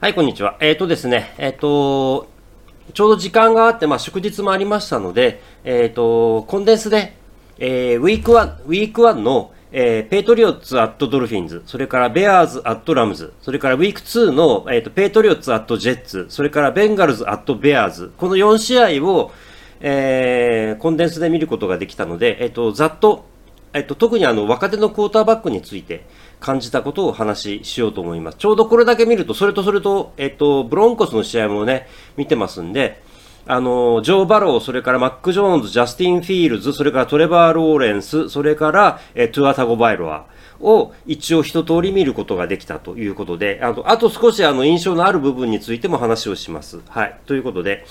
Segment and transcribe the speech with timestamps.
[0.00, 0.56] はい、こんにちは。
[0.60, 2.26] えっ、ー、とですね、えっ、ー、と、
[2.94, 7.18] ちょうど時間があって、まあ、祝日もありましたので、えっ、ー、と、コンデンスで、
[7.58, 19.32] えー、ウィーク1、ウィーク1の、えー、ペイトリオッツアットドルフィンズ、それからベアーズアットラムズ、それからウィーク2の、えーと、ペイトリオッツアットジェッツ、それからベンガルズアットベアーズ、この4試合を、
[19.80, 23.26] えー、コンデンスで見ることができたので、えっ、と、ざっと、
[23.72, 26.04] えっ、と、特にあの、若手のクォーターバックについて、
[26.40, 28.38] 感じたことをお話ししようと思います。
[28.38, 31.86] ちょうどこれだけ見ると、それとそれと、えっと、ブロンコスの試合もね、
[32.16, 33.02] 見てますんで、
[33.46, 40.26] あの、ジョー・バロー、それからマック・ジョーンズ、ジャスティン・フィールズ、それからトレバー・ローレンス、それから、えトゥア・タゴバイロア
[40.60, 46.80] を一応一通り見ることができたということで、あと、あと少しあの印象のある部分についても話をします。
[46.88, 47.18] はい。
[47.26, 47.86] ということで、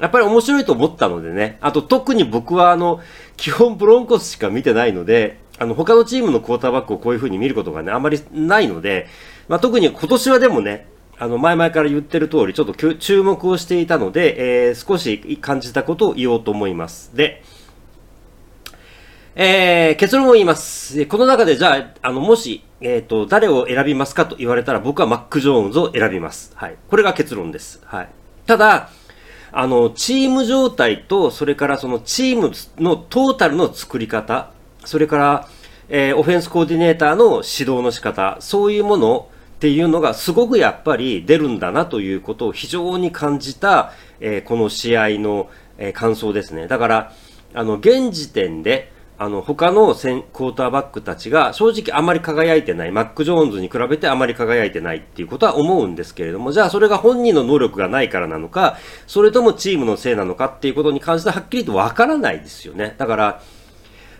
[0.00, 3.00] やっぱり面白いと思ったのでね、あと特に僕はあの、
[3.36, 9.06] 基本ブロンコスしか見てないので、あの、他のチームのクォーターバックをこういう風に見ることがね、あまりないので、
[9.48, 17.14] まあ、特に今年はでもね、あの、前々から言ってる通り、ちょっと注目をしていたので、えー、少し感じたことを言おうと思います。
[17.14, 17.44] で、
[19.34, 21.06] えー、結論を言います。
[21.06, 26.52] この中でじゃあ、あの、もし、えっ、ー、と、誰を選びますかと言われたら僕はマック・ジョーンズを選びます。
[26.54, 26.76] はい。
[26.88, 27.80] これが結論です。
[27.84, 28.08] はい。
[28.46, 28.90] ただ、
[29.52, 34.50] あの、チーム状態と、それからそのチームのトータルの作り方、
[34.84, 35.48] それから、
[35.88, 46.66] えー、オフェンスコーディネーターの指導の仕方、そういうものっていうのがすごくやっぱり出るんだなということを非常に感じた、えー、この試合の、えー、感想ですね。
[46.66, 47.12] だから、
[47.54, 48.91] あの、現時点で、
[49.22, 62.96] あの、他のセンクォーターバックたちが正直あまり輝いてない、マック・ジョーンズに比べてあまり輝いてないっていうことは思うんですけれども、じゃあそれが本人の能力がないからなのか、それともチームのせいなのかっていうことに関してははっきりとわからないですよね。
[62.98, 63.42] だから、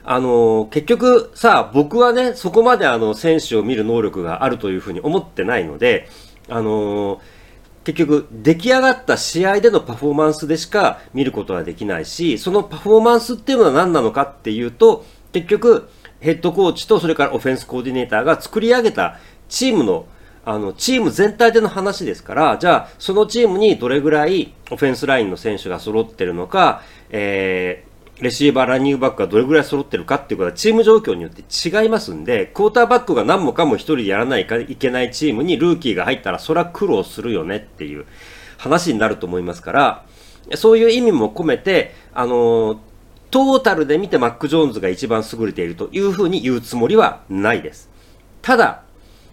[0.04, 6.08] あの、結局さ、僕はね、そこまであの、選手を見る能力があるというふうに思ってないので、
[6.48, 7.20] あの、
[7.84, 15.88] 結局、出来上がった試合でのパフォーマンスでしか見ることはできないし、そのパフォーマンスっていうのは何なのかっていうと、結局、
[16.20, 20.06] ヘッドコーチとそれからオフェンスコーディネーターが作り上げたチームの
[20.44, 27.91] あの、チーム全体での話ですから、じゃあ、そのチームにどれぐらいオフェンスラインの選手が揃ってるのか、えー
[28.22, 38.06] レシーバー、ランニングバックがどれぐらい揃ってるかっていうことはチーム状況によって違いますんで、クォーターバックが何もかも一人でやらないかいけないチームにルーキーが入ったらそれは苦労するよねっていう
[38.58, 40.04] 話になると思いますから、
[40.54, 42.80] そういう意味も込めて、あの
[43.32, 47.90] トータルで見てマック・ジョーンズが一番優れているというふうに言うつもりはないです。
[48.42, 48.82] ただ、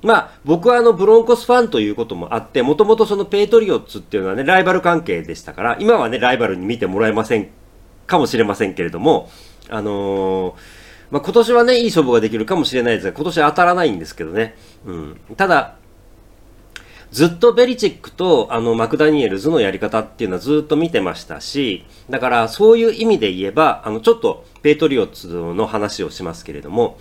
[0.02, 7.50] まあ、僕はあの、ブロンコスファンということもあって、もともとそのペイトリオッツっていうのはね、ライバル関係でしたから、今はね、ライバルに見てもらえません
[8.10, 9.30] かもしれませんけれども、
[9.70, 10.54] あのー、
[11.12, 14.56] まあ、今年はね、いい勝負ができるかもしれないですが、今年当たらないんですけどね。
[14.86, 15.20] うん。
[15.38, 15.76] ただ、
[17.12, 27.00] ずっとベリチックとあのマクダニエルズのやり方っていうのはずっと見てましたし、だからそういう意味で言えば、あのちょっとペイトリオッツの話をしますけれども、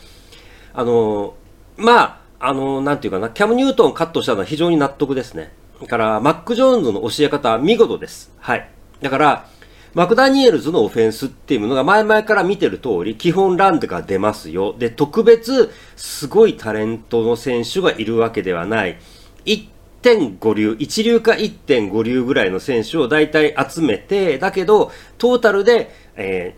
[0.72, 1.34] あの、
[1.76, 5.52] まあ、あの、なんていうかな、キャム・ニュートンカットしたのは非常に納得ですね。
[5.80, 8.32] だから、マック・ジョーンズの教え方は見事です。
[8.38, 8.68] はい。
[9.02, 9.46] だから、
[9.94, 14.74] マクダニエルズのオフェンスっていうものが前々から見てる通り、基本ランドが出ますよ。
[14.78, 18.98] で、特別すごいタレントの選手がいるわけではない。
[19.46, 26.54] 1.5流、1流か1.5流ぐらいの選手を大体集めて、だけど、トータルで、え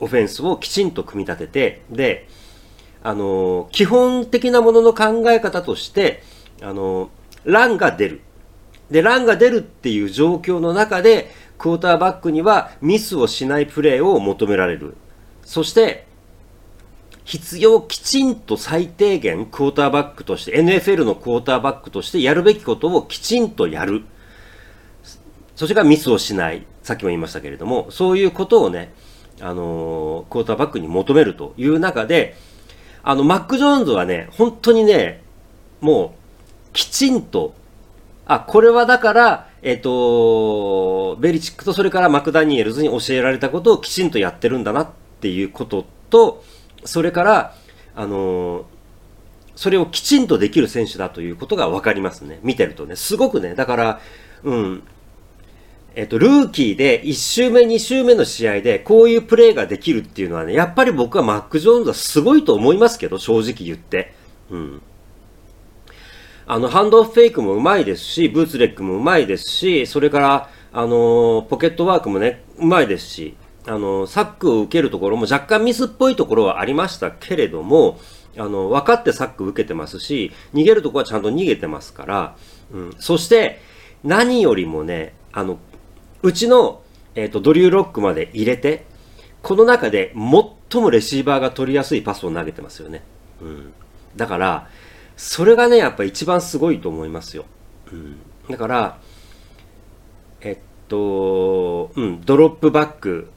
[0.00, 2.28] ー、オフェンスをきちんと組み立てて、で、
[3.04, 6.22] あのー、基本的なものの考え方として、
[6.60, 8.20] あのー、ランが出る。
[8.90, 14.96] で、ランが出るっていう状況の中で、クォーターバックにはミスをしないプレーを求められる。
[15.42, 16.06] そして、
[17.24, 24.04] 必要きちんと最低限クォーターバックとして、NFL のクォーターバックとしてやるべきことをきちんとやる。
[25.56, 26.66] そしてがミスをしない。
[26.82, 28.92] さっきも言いましたけれども、そういうことをね、
[29.40, 32.36] あのー、クォーターバックに求めるという中で、
[33.02, 35.22] あの、マック・ジョーンズはね、本当にね、
[35.80, 37.54] もう、きちんと、
[38.26, 44.88] あ、これはだから、えっ、と、ベリチックとそれからマクダニエルズに教えられたことをきちんとやってるんだなっ
[45.20, 46.44] ていうことと、
[46.84, 47.54] それから、
[47.96, 48.66] あの
[49.56, 52.40] それをきちんとできる選手だということが分かりますね。
[52.42, 52.94] 見てるとね。
[52.96, 54.00] すごくね、だから、
[54.42, 54.82] うん。
[55.94, 64.12] えっと、ルーキーで1周目、2周目の試合でこういうプレーができるっていうのはね、やっぱり僕はマック・ジョーンズはすごいと思いますけど、正直言って。
[64.50, 64.82] うん。
[66.46, 73.36] あの、ハンドオフフェイクもうまいですし、ブーツレックもうまいですし、それから、あのポケットワークもね、うまいですし、
[73.66, 78.00] あのサックを受けるところも若干ミスっぽいところはありましたけれども、
[78.36, 82.36] あの、分かってサック受けてますし、逃げるところはちゃんと逃げてますから、
[82.72, 83.60] うん、そして、
[84.02, 85.58] 何よりもね、あの、
[86.22, 86.82] うちの、
[87.14, 88.84] えっ、ー、と、ドリューロックまで入れて、
[89.42, 90.12] この中で
[90.70, 93.02] 最もレシーバーが取りやすいパスを投げてますよね。
[93.40, 93.72] うん。
[94.16, 94.68] だから、
[95.16, 97.44] それがね、やっぱ一番すごいと思いますよ。
[97.92, 98.18] うん。
[98.50, 98.98] だから、
[100.40, 100.58] えっ
[100.88, 103.30] と、うん、ドロップバック、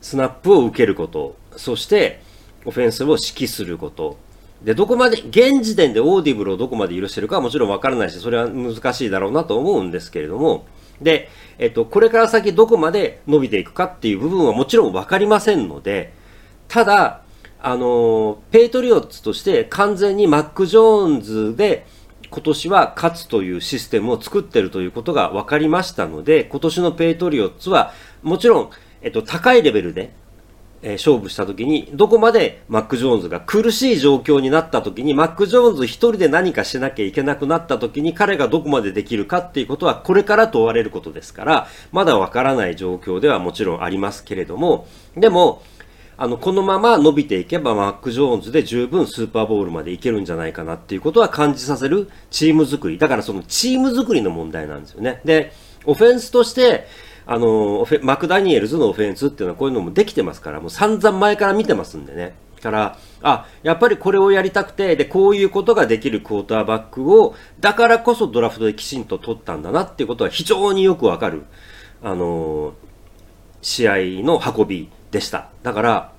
[0.00, 2.22] スナップを受けること、そして、
[2.64, 4.18] オフェンスを指揮すること。
[4.62, 10.66] で、どこまで、現時点でオーディブルをどこまで許してるかはもちろんわからないし、それは難しいだろうなと思うんですけれども、
[11.00, 11.28] で、
[11.58, 16.12] えっと、これから先どこまで伸びていくかっていう部分はもちろん分かりませんので、
[16.66, 17.22] ただ、
[17.60, 21.86] あの、ペイトリオッツとして完全にマック・ジョーンズで
[22.30, 28.70] 今年は勝つというシステムを作ってるということが分かりましたので、今年のペイトリオッツはもちろん、
[29.02, 30.12] えっと、高いレベルで
[30.82, 45.62] えー、勝負した時に、どこまでマック・ジョーンズが苦しい状況になった時に、マック・ジョーンズ一人で何かしなきゃいけなくなった時に、彼がどこまでできるかっていうことは、これから問われることですから、まだわからない状況ではもちろんありますけれども、でも、
[46.20, 52.98] あの、このまま伸びていけば、マック・ジョーンズで十分スーパーボールまでいけるんじゃないかなっていうことは感じさせるチーム作り。
[52.98, 55.20] だからそのチーム作りの問題なんですよね。
[55.24, 55.52] で、
[55.84, 56.88] オフェンスとして、
[57.24, 62.34] あの、マクダニエルズのオフェンスっていうのはこういうのもできてますから、もう散々前から見てますんでね。
[62.60, 71.44] から、あ、やっぱりこれをやりたくて、で、こういうことができるクォーターバックを、だからこそドラフトできちんと取ったんだなっていうことは非常によくわかる、
[72.02, 72.74] あの
[73.60, 75.48] 試合の運びでした。
[75.62, 76.12] だから、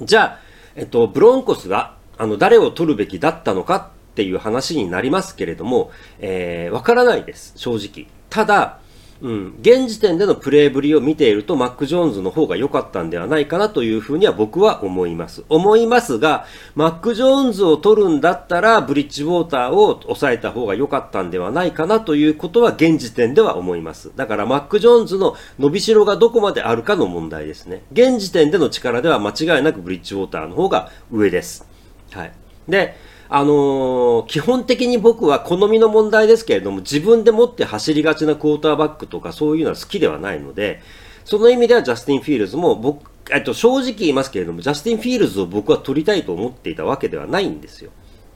[0.00, 0.38] じゃあ、
[0.74, 3.76] えっと、ブロンコスが、あの、誰を取るべきだったのか
[4.12, 8.08] っていう話になりますけれども、えー、わからないです、正直。
[8.28, 8.79] ただ、
[9.22, 15.44] うん、現時点でのプレーぶりを見ていると、マック・ジョーンズの方が良かったんではないかなというふうには僕は思います。
[15.48, 24.10] 思いますが、マック・ジョーンズを取るんだったら、ブリッジウォーターを抑えた方が良かったんではないかなということは現時点では思います。
[24.16, 27.82] だから、マック・ジョーンズの伸びしろがどこまであるかの問題ですね。
[27.92, 31.66] 現時点での力では間違いなくブリッジウォーターの方が上です。
[32.12, 32.32] はい。
[32.68, 32.96] で、
[33.32, 40.82] あのー、基本的に僕は好みの問題ですけれども、自分で持って走りがちなクォーターバックとかそういうのは好きではないので、
[41.24, 47.92] その意味ではジャスティン・フィールズも僕、えっと、正直言いますけれども、ジャスティン・フィールズを僕は取りたいと思っていたわけではないんですよ。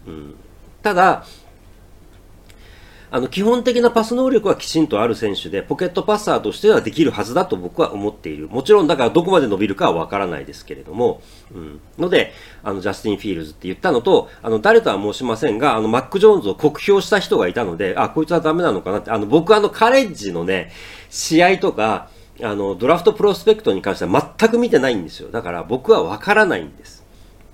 [0.07, 0.37] うん、
[0.81, 1.27] ただ、
[3.15, 8.49] あの、基本的なパス能力はきちんとある選手で、ポケットパッサーとしてはできるはずだと僕は思っている。
[8.49, 11.23] もちろん、だからどこまで伸びるかはわからないですけれども、
[11.55, 11.81] うん。
[11.97, 12.33] ので、
[12.65, 20.73] あの、ジャスティン・フィールズって言ったのと、あの、誰とは申しませんが、あの、マック・ジョーンズを酷評した人がいたので、あ、こいつはダメなのかなって、あの、僕あの、カレッジのね、
[21.09, 22.09] 試合とか、
[22.43, 25.31] あの、ドラフトプロスペクトに関しては全く見てないんですよ。
[25.31, 27.05] だから僕はわからないんです。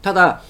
[0.01, 0.43] ただ、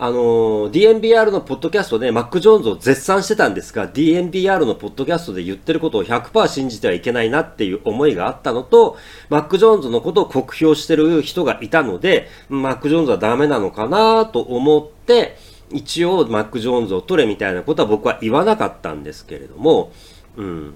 [0.00, 8.96] あの、DNBR のポッドキャストでマック・ジョーンズを絶賛してたんですが、DNBR のポッドキャストで言ってることを100%信じてはいけないなっていう思いがあったのと、
[9.28, 15.36] マック・ジョーンズのことを酷評してる人がいたので、マック・ジョーンズはダメなのかなと思って、
[15.72, 19.90] 一応マック・ジョーンズを取れみたいなことは僕は言わなかったんですけれども、
[20.36, 20.74] うん。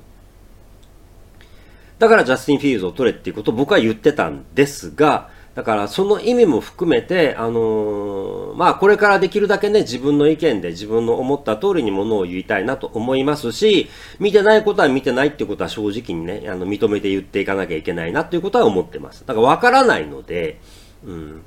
[2.00, 19.26] だからジャスティン・フィールズを取れっていうことを僕は言ってたんですが、だからその意味も含めて、あのー、まあこれからできるだけね、自分の意見で自分の思った通りにものを言いたいなと思いますし、見てないことは見てないってことは正直にね、あの認めて言っていかなきゃいけないなっていうことは思ってます。
[19.26, 20.58] だからわからないので、
[21.04, 21.42] うん。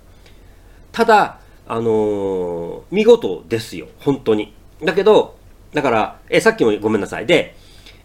[0.91, 4.53] ただ、あのー、見事ですよ、本当に。
[4.83, 5.35] だけど、
[5.73, 7.25] だから、え、さっきもごめんなさい。
[7.25, 7.55] で、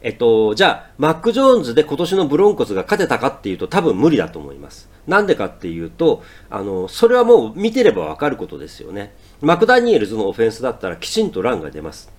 [0.03, 4.89] えっと、じゃあ、マック・ジョーンズで今年のブロンコスが勝てたかっていうと多分無理だと思います。
[5.07, 9.15] なんでかっていうと、あの、それはもう見てればわかることですよね。
[9.43, 12.11] マクダニエルズのオフェンスだったらきちんとランが出ます。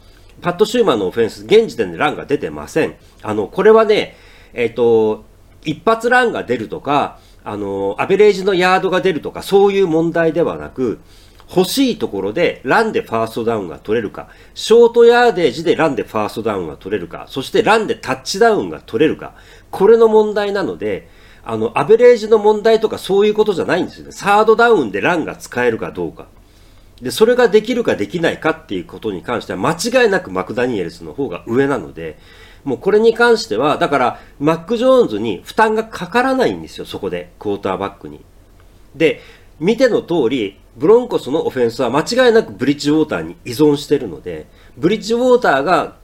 [0.41, 2.95] パット・シューマンのオフェンス、現時点でランが出てません。
[3.23, 4.15] あの、これはね、
[4.53, 5.25] えっと、
[5.63, 10.99] 一発ランが出るとか、あの、アベレージのヤードが出るとか、そういう問題ではなく、
[11.53, 19.33] 欲しいところでランでファーストダウンが取れるか、ショートヤーデージでランでファーストダウンが取れるか、そしてランでタッチダウンが取れるか、
[19.69, 21.09] これの問題なので、
[21.43, 24.11] あの、アベレージの問題とかそういうことじゃないんですよね。
[24.11, 26.27] サードダウンでランが使えるかどうか。
[27.01, 32.19] で、それができるかできないかっていうことに関しては間違いなくマクダニエルスの方が上なので、
[32.63, 38.21] もうこれに関しては、だから、マック・ジョーンズに負担がかからないんですよ、そこで、クォーターバックに。
[38.95, 39.21] で、
[39.59, 44.47] 見ての通り、ブロンコスのオフェンスは間違いなくブリッジウォーターに依存してるので、
[44.77, 45.95] ブリッジウォーターが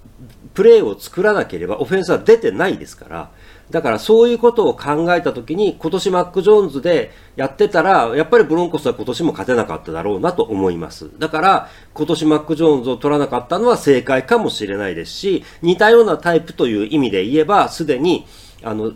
[0.54, 3.32] プレーを作らなければオフェンスは出てないですから、
[3.70, 11.10] だからそういうことを考えたときに、今年マック・ジョーンズでやってたら、やっぱりブロンコスは今年も勝てなかっただろうなと思います。
[11.20, 18.26] だから、今年マック・ジョーンズを取らなかったのは正解かもしれないですし、似たようなタイプという意味で言えば、すでに、
[18.64, 18.94] あの、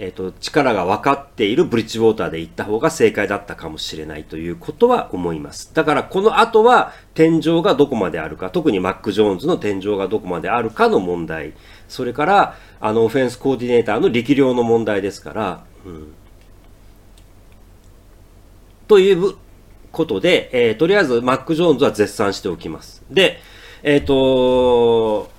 [0.00, 5.74] えっ、ー、と、力が分かっているブリッジウォーターで行った方が正解だったかもしれないということは思います。
[5.74, 11.52] だからこの後は天井がどこまであるか、特にマック・ジョーンズの天井がどこまであるかの問題。
[11.88, 16.12] それから、あの、オフェンスコーディネーターの力量の問題ですから、うん。
[18.86, 19.34] という
[19.90, 23.02] ことで、えー、とりあえずマック・ジョーンズは絶賛しておきます。
[23.10, 23.40] で、
[23.82, 25.30] えっ、ー、と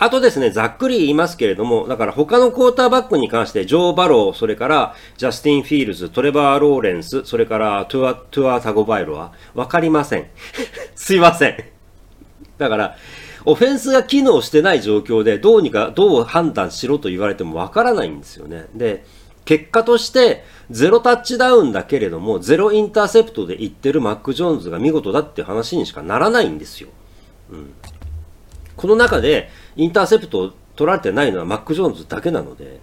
[0.00, 10.26] あとですね、ざっくり言いますけれども、だから他のクォーターバックに関して、ジョー・バロー、それからジャスティン・フィールズ、トレバー・ローレンス、それからトゥア、トゥア・タゴバイロア、わかりません。
[10.94, 11.64] すいません。
[12.58, 12.96] だから、
[13.44, 18.66] オフェンスが機能してない状況で、どうにか、どう判断しろと言われてもわからないんですよね。
[18.74, 19.04] で、
[19.44, 26.90] 結果として、ゼロタッチダウンだけれども、ゼロインターセプトで行ってるマック・ジョーンズが見事だっていう話にしかならないんですよ。
[27.50, 27.74] うん。
[28.78, 32.80] この中で、インターセプトを取られてないのはマック・ジョーンズだけなので、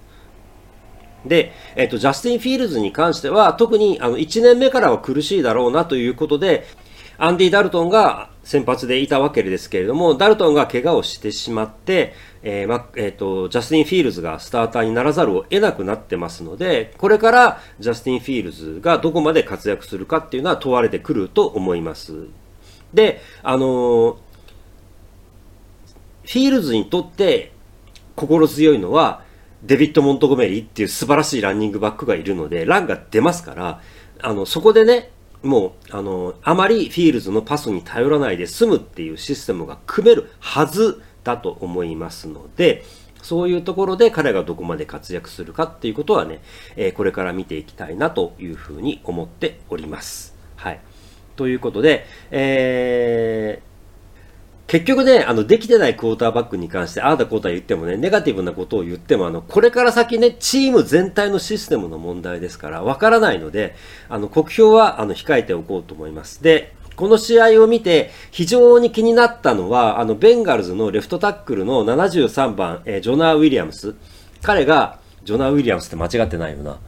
[1.25, 6.67] で、えっ、と、ジャスティン・フィールズに関しては、特にあの1年目からは苦しいだろうなということで、
[7.17, 22.27] アンディ・ダルトンが先発でいたわけですけれども、ダルトンが怪我をしてしまって、えーまえーと、ジャスティン・フィールズがスターターにならざるを得なくなってますので、これからジャスティン・フィールズがどこまで活躍するかっていうのは問われてくると思います。
[22.93, 24.15] で、あのー、
[26.25, 27.51] フィールズにとって
[28.15, 29.23] 心強いのは、
[29.63, 33.81] デビッド・モントゴメリーっていう素晴らしいランニングバックがいるので、ランが出ますから、
[34.21, 42.83] あの、そこでね、もう、あの、あまりフィールズのパスに頼らないで済むっていうシステムが組めるはずだと思いますので、
[43.21, 46.41] そういうところで彼がどこまで活躍するかっていうことはね、
[46.75, 50.35] えー、これから見ていきたいなというふうに思っております。
[50.55, 50.79] はい。
[51.35, 53.74] ということで、えー、
[54.67, 63.75] 結局ね、あの、できてないクォーターバックに関して、ああだこうだ言ってもね、ネガティブなことを言っても、あの、これから先ね、チーム全体のシステムの問題ですから、わからないので、
[64.09, 66.41] あの、国評は、あの、控えておこうと思います。
[66.41, 73.93] で、この試合を見て、非常に気になったのは、あの、ベンガルズのレフトタックルの73番、え、ジョナー・ウィリアムス。
[74.41, 76.79] 彼が、ジョナー・ウィリアムスって間違ってないよな。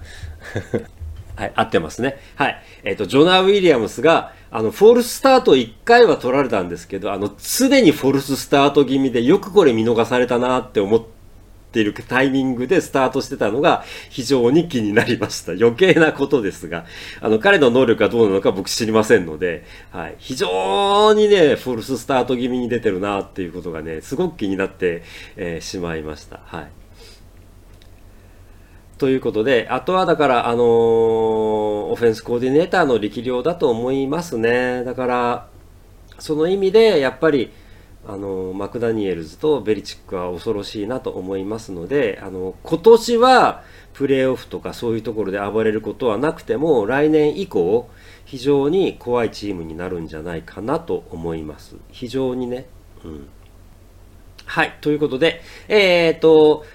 [1.37, 2.19] はい、合ってますね。
[2.35, 2.61] はい。
[2.83, 11.03] えっ、ー、と、ジョナ・ウィリアムスが、あの、フォルススタート1回は取られたんですけど、あの、常にフォルススタート気味で、よくこれ見逃されたなって思っ
[11.71, 15.51] ているタイミングでスタートしてたのが非常に気になりました。
[15.51, 16.85] 余計なことですが、
[17.21, 20.15] あの、彼の能力がどうなのか僕知りませんので、はい。
[20.17, 25.03] 非常にね、フォルススタート気味に出てるなっていうことがね、すごく気になって、
[25.35, 26.39] えー、しまいました。
[26.45, 26.86] はい。
[28.97, 34.83] ということで、あとはだから、あのー、オフェンスコーディネーターの力量だと思いますね。
[34.83, 35.47] だから、
[36.19, 37.51] その意味で、やっぱり、
[38.07, 43.63] あのー、マクダニエルズとベリチックは恐ろしいなと思いますので、あのー、今年は
[43.93, 47.89] プレーオフとかそういうところで暴れることはなくても、来年以降、
[48.25, 51.75] 非常に怖いチームになるんじゃないかなと思います。
[51.91, 52.65] 非常にね。
[53.03, 53.27] うん。
[54.45, 54.77] はい。
[54.81, 56.65] ということで、えっ、と、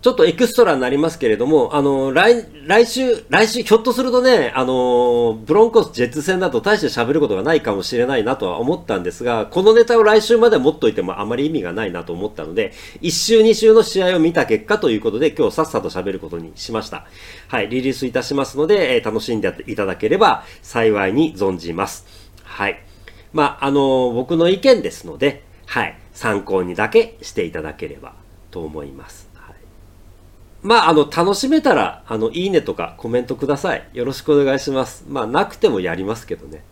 [0.00, 17.04] ちょっとエクストラになりますけれども、あの、来、来週、来週、ひょっとするとね、あの、ブロンコスジェッツ戦だと大して喋ることがないかもしれないなとは思ったんですが、このネタを来週まで持っといてもあまり意味がないなと思ったので、1週2週の試合を見た結果ということで、今日さっさと喋ることにしました。
[17.48, 22.06] はい、リリースいたしますので、え、楽しんでいただければ幸いに存じます。
[22.44, 22.80] はい。
[23.32, 28.14] まあ、あの、僕の意見ですので、はい、参考にだけしていただければ
[28.52, 29.27] と思います。
[30.62, 33.88] まあ、あの、楽しめたら、あの、いいねとかコメントください。
[33.92, 35.04] よろしくお願いします。
[35.08, 36.64] まあ、なくてもやりますけどね。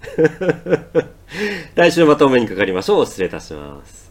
[1.77, 3.07] 来週またお目にかかりましょう。
[3.07, 4.06] 失礼いたします。